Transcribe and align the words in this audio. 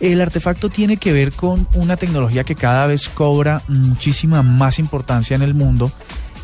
El 0.00 0.20
artefacto 0.20 0.68
tiene 0.68 0.98
que 0.98 1.12
ver 1.12 1.32
con 1.32 1.66
una 1.74 1.96
tecnología 1.96 2.44
que 2.44 2.54
cada 2.54 2.86
vez 2.86 3.08
cobra 3.08 3.62
muchísima 3.68 4.42
más 4.42 4.78
importancia 4.78 5.34
en 5.34 5.42
el 5.42 5.54
mundo 5.54 5.90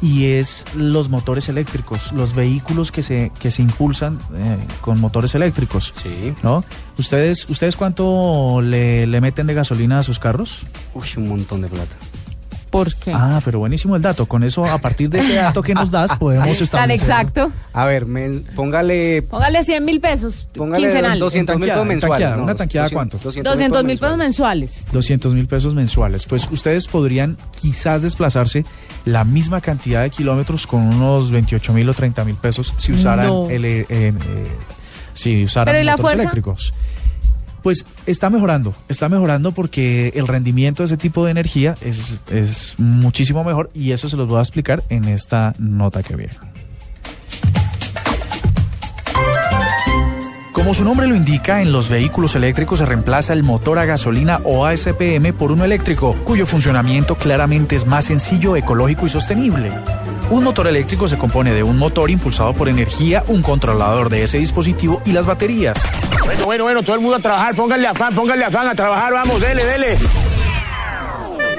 y 0.03 0.25
es 0.25 0.65
los 0.75 1.09
motores 1.09 1.49
eléctricos, 1.49 2.11
los 2.13 2.35
vehículos 2.35 2.91
que 2.91 3.05
se, 3.05 3.31
que 3.39 3.53
se 3.53 3.63
impulsan 3.63 4.19
eh, 4.35 4.59
con 4.81 5.01
motores 5.01 5.35
eléctricos. 5.37 5.93
Sí. 5.95 6.35
¿No? 6.43 6.65
¿Ustedes, 6.99 7.49
¿Ustedes 7.49 7.77
cuánto 7.77 8.61
le, 8.61 9.07
le 9.07 9.21
meten 9.21 9.47
de 9.47 9.55
gasolina 9.55 10.01
a 10.01 10.03
sus 10.03 10.19
carros? 10.19 10.63
Uy, 10.95 11.07
un 11.17 11.29
montón 11.29 11.61
de 11.61 11.69
plata. 11.69 11.95
¿Por 12.73 12.95
qué? 12.97 13.13
Ah, 13.15 13.41
pero 13.45 13.59
buenísimo 13.61 13.95
el 13.97 14.03
dato. 14.03 14.27
Con 14.27 14.43
eso, 14.43 14.65
a 14.65 14.79
partir 14.79 15.09
de 15.11 15.19
ese 15.21 15.35
dato 15.35 15.63
que 15.63 15.75
nos 15.75 15.91
das, 15.91 16.13
podemos 16.19 16.61
establecer... 16.61 16.71
Tan 16.81 16.91
exacto. 16.91 17.53
A 17.75 17.85
ver, 17.85 18.07
men- 18.07 18.45
póngale, 18.57 19.23
Póngale 19.23 19.63
100 19.65 19.85
mil 19.85 20.01
pesos 20.01 20.49
póngale 20.55 20.87
quincenales. 20.87 21.21
200 21.21 21.57
mil 21.59 21.69
pesos 21.69 21.83
en 21.83 21.89
mensuales. 21.89 22.19
tanqueada. 22.27 22.43
¿Una 22.43 22.55
tanqueada 22.55 22.89
200 22.89 23.21
cuánto? 23.21 23.51
200 23.51 23.85
mil 23.85 23.99
pesos 23.99 24.17
mensuales. 24.17 24.87
200 24.91 25.35
mil 25.35 25.47
pesos 25.47 25.75
mensuales. 25.75 26.25
Pues 26.27 26.49
ustedes 26.51 26.89
podrían 26.89 27.37
quizás 27.61 28.03
desplazarse 28.03 28.65
la 29.05 29.25
misma 29.25 29.61
cantidad 29.61 30.03
de 30.03 30.09
kilómetros 30.11 30.67
con 30.67 30.81
unos 30.81 31.31
28 31.31 31.73
mil 31.75 31.89
o 31.91 31.95
30 31.95 32.25
mil 32.25 32.37
pesos 32.37 32.73
si 32.79 32.93
usaran 32.93 33.27
No. 33.27 33.51
el, 33.51 33.65
eh, 33.67 33.87
eh, 33.89 34.13
si 35.13 35.45
usaran 35.45 35.73
¿Pero 35.75 35.83
y 35.83 35.85
la 35.85 35.93
motores 35.93 36.03
fuerza? 36.03 36.23
eléctricos. 36.23 36.73
Pues 37.63 37.85
está 38.07 38.31
mejorando, 38.31 38.75
está 38.89 39.09
mejorando 39.09 39.53
porque 39.53 40.13
el 40.15 40.27
rendimiento 40.27 40.83
de 40.83 40.87
ese 40.87 40.97
tipo 40.97 41.25
de 41.25 41.31
energía 41.31 41.75
es, 41.81 42.19
es 42.31 42.75
muchísimo 42.79 43.45
mejor 43.45 43.71
y 43.75 43.93
eso 43.93 44.09
se 44.09 44.17
los 44.17 44.29
voy 44.29 44.39
a 44.39 44.43
explicar 44.43 44.83
en 44.89 45.05
esta 45.05 45.55
nota 45.59 46.03
que 46.03 46.17
viene. 46.17 46.35
Como 50.53 50.75
su 50.75 50.85
nombre 50.85 51.09
lo 51.09 51.17
indica, 51.17 51.61
en 51.61 51.73
los 51.73 51.89
vehículos 51.89 52.37
eléctricos 52.37 52.79
se 52.79 52.87
reemplaza 52.87 53.33
el 53.33 53.43
motor 53.43 53.79
a 53.81 53.85
gasolina 53.85 54.41
o 54.45 54.65
ASPM 54.65 55.33
por 55.37 55.51
uno 55.51 55.65
eléctrico, 55.65 56.15
cuyo 56.25 56.47
funcionamiento 56.47 57.17
claramente 57.17 57.75
es 57.75 57.87
más 57.87 58.05
sencillo, 58.05 58.55
ecológico 58.55 59.07
y 59.07 59.09
sostenible. 59.09 59.73
Un 60.31 60.45
motor 60.45 60.67
eléctrico 60.67 61.09
se 61.09 61.19
compone 61.19 61.53
de 61.53 61.63
un 61.63 61.77
motor 61.77 62.11
impulsado 62.11 62.55
por 62.55 62.69
energía, 62.69 63.23
un 63.29 63.43
controlador 63.43 64.09
de 64.09 64.23
ese 64.23 64.39
dispositivo 64.39 65.03
y 65.05 65.13
las 65.13 65.27
baterías. 65.27 65.79
Bueno, 66.25 66.45
bueno, 66.45 66.65
bueno, 66.65 66.83
todo 66.83 66.95
el 66.95 67.03
mundo 67.03 67.17
a 67.17 67.21
trabajar, 67.21 67.55
pónganle 67.55 67.89
afán, 67.89 68.15
pónganle 68.15 68.45
afán 68.45 68.69
a 68.69 68.75
trabajar, 68.75 69.13
vamos, 69.13 69.41
dele, 69.41 69.65
dele. 69.65 69.99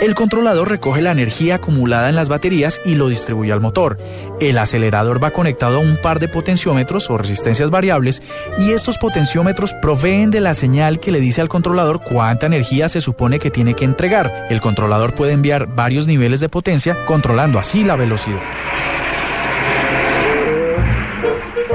El 0.03 0.15
controlador 0.15 0.67
recoge 0.67 1.01
la 1.01 1.13
energía 1.13 1.55
acumulada 1.55 2.09
en 2.09 2.15
las 2.15 2.27
baterías 2.27 2.81
y 2.83 2.95
lo 2.95 3.07
distribuye 3.07 3.53
al 3.53 3.61
motor. 3.61 3.97
El 4.41 4.57
acelerador 4.57 5.23
va 5.23 5.31
conectado 5.31 5.77
a 5.77 5.79
un 5.79 5.95
par 5.95 6.19
de 6.19 6.27
potenciómetros 6.27 7.09
o 7.09 7.17
resistencias 7.17 7.69
variables 7.69 8.21
y 8.57 8.73
estos 8.73 8.97
potenciómetros 8.97 9.73
proveen 9.81 10.29
de 10.29 10.41
la 10.41 10.55
señal 10.55 10.99
que 10.99 11.13
le 11.13 11.21
dice 11.21 11.39
al 11.39 11.47
controlador 11.47 12.01
cuánta 12.03 12.47
energía 12.47 12.89
se 12.89 12.99
supone 12.99 13.39
que 13.39 13.49
tiene 13.49 13.75
que 13.75 13.85
entregar. 13.85 14.45
El 14.49 14.59
controlador 14.59 15.15
puede 15.15 15.31
enviar 15.31 15.67
varios 15.73 16.05
niveles 16.05 16.41
de 16.41 16.49
potencia, 16.49 17.05
controlando 17.05 17.57
así 17.57 17.85
la 17.85 17.95
velocidad. 17.95 18.41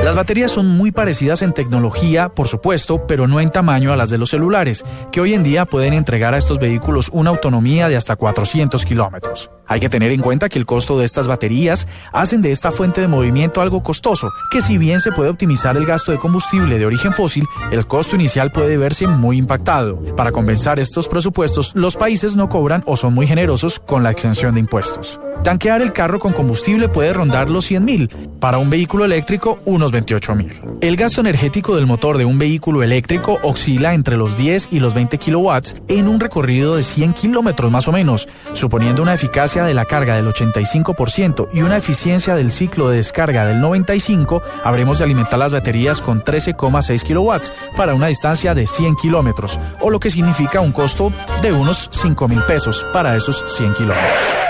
Las 0.09 0.17
baterías 0.17 0.51
son 0.51 0.67
muy 0.67 0.91
parecidas 0.91 1.43
en 1.43 1.53
tecnología, 1.53 2.31
por 2.31 2.49
supuesto, 2.49 3.07
pero 3.07 3.27
no 3.27 3.41
en 3.41 3.51
tamaño 3.51 3.93
a 3.93 3.97
las 3.97 4.09
de 4.09 4.17
los 4.17 4.31
celulares, 4.31 4.83
que 5.13 5.21
hoy 5.21 5.35
en 5.35 5.45
día 5.45 5.67
pueden 5.67 5.93
entregar 5.93 6.33
a 6.33 6.39
estos 6.39 6.59
vehículos 6.59 7.11
una 7.13 7.29
autonomía 7.29 7.89
de 7.89 7.97
hasta 7.97 8.17
400 8.17 8.87
kilómetros. 8.87 9.51
Hay 9.69 9.81
que 9.81 9.89
tener 9.89 10.13
en 10.13 10.23
cuenta 10.23 10.49
que 10.49 10.59
el 10.59 10.67
costo 10.67 10.99
de 10.99 11.05
estas 11.05 11.29
baterías 11.29 11.87
hacen 12.13 12.43
de 12.43 12.53
esta 12.53 12.73
fuente 12.73 13.01
de 13.01 13.07
movimiento 13.07 13.61
algo 13.61 13.83
costoso, 13.83 14.31
que 14.51 14.63
si 14.63 14.79
bien 14.79 15.01
se 15.01 15.13
puede 15.13 15.31
optimizar 15.31 15.77
el 15.77 15.85
gasto 15.85 16.11
de 16.11 16.19
combustible 16.19 16.79
de 16.79 16.87
origen 16.87 17.13
fósil, 17.13 17.45
el 17.71 17.87
costo 17.87 18.17
inicial 18.17 18.51
puede 18.51 18.79
verse 18.79 19.07
muy 19.07 19.37
impactado. 19.37 20.01
Para 20.17 20.33
compensar 20.33 20.79
estos 20.79 21.07
presupuestos, 21.07 21.73
los 21.75 21.97
países 21.97 22.35
no 22.35 22.49
cobran 22.49 22.83
o 22.87 22.97
son 22.97 23.13
muy 23.15 23.27
generosos 23.27 23.79
con 23.79 24.03
la 24.03 24.11
exención 24.11 24.55
de 24.55 24.61
impuestos. 24.61 25.21
Tanquear 25.45 25.83
el 25.83 25.93
carro 25.93 26.19
con 26.19 26.33
combustible 26.33 26.89
puede 26.89 27.13
rondar 27.13 27.49
los 27.49 27.65
100 27.67 27.85
mil, 27.85 28.09
para 28.41 28.59
un 28.59 28.71
vehículo 28.71 29.05
eléctrico 29.05 29.61
unos 29.67 29.93
28 29.93 30.35
mil. 30.35 30.53
El 30.81 30.97
gasto 30.97 31.21
energético 31.21 31.77
del 31.77 31.87
motor 31.87 32.19
de 32.19 32.25
un 32.25 32.39
vehículo 32.39 32.83
eléctrico 32.83 33.39
oscila 33.43 33.95
entre 33.95 34.17
los 34.17 34.37
10 34.37 34.69
y 34.73 34.81
los 34.81 34.95
20 34.95 35.19
kilowatts 35.19 35.77
en 35.89 36.09
un 36.09 36.19
recorrido 36.19 36.77
de 36.77 36.83
100 36.83 37.13
kilómetros 37.13 37.71
más 37.71 37.87
o 37.87 37.93
menos, 37.93 38.29
suponiendo 38.53 39.03
una 39.03 39.15
eficacia 39.15 39.58
de 39.65 39.75
la 39.75 39.85
carga 39.85 40.17
del 40.17 40.27
85% 40.27 41.49
y 41.53 41.63
una 41.63 41.77
eficiencia 41.77 42.35
del 42.35 42.51
ciclo 42.51 42.89
de 42.89 42.99
descarga 42.99 43.45
del 43.45 43.61
95%, 43.61 44.43
habremos 44.65 44.99
de 44.99 45.05
alimentar 45.05 45.39
las 45.39 45.53
baterías 45.53 46.01
con 46.01 46.23
13,6 46.23 47.03
kilowatts 47.03 47.53
para 47.77 47.95
una 47.95 48.09
distancia 48.09 48.55
de 48.55 48.67
100 48.67 48.97
kilómetros, 48.97 49.59
o 49.81 49.91
lo 49.91 50.01
que 50.01 50.11
significa 50.11 50.61
un 50.61 50.73
costo 50.73 51.13
de 51.43 51.53
unos 51.53 51.89
5 51.93 52.29
mil 52.29 52.43
pesos 52.43 52.87
para 52.93 53.17
esos 53.17 53.45
100 53.49 53.75
kilómetros. 53.75 54.49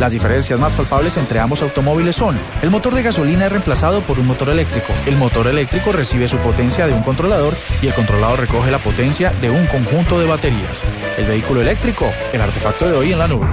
Las 0.00 0.12
diferencias 0.12 0.58
más 0.58 0.74
palpables 0.74 1.18
entre 1.18 1.40
ambos 1.40 1.60
automóviles 1.60 2.16
son, 2.16 2.38
el 2.62 2.70
motor 2.70 2.94
de 2.94 3.02
gasolina 3.02 3.44
es 3.44 3.52
reemplazado 3.52 4.00
por 4.00 4.18
un 4.18 4.26
motor 4.26 4.48
eléctrico, 4.48 4.94
el 5.04 5.16
motor 5.16 5.46
eléctrico 5.46 5.92
recibe 5.92 6.26
su 6.26 6.38
potencia 6.38 6.86
de 6.86 6.94
un 6.94 7.02
controlador 7.02 7.54
y 7.82 7.88
el 7.88 7.92
controlador 7.92 8.40
recoge 8.40 8.70
la 8.70 8.78
potencia 8.78 9.30
de 9.30 9.50
un 9.50 9.66
conjunto 9.66 10.18
de 10.18 10.26
baterías. 10.26 10.84
El 11.18 11.26
vehículo 11.26 11.60
eléctrico, 11.60 12.10
el 12.32 12.40
artefacto 12.40 12.88
de 12.88 12.96
hoy 12.96 13.12
en 13.12 13.18
la 13.18 13.28
nube. 13.28 13.46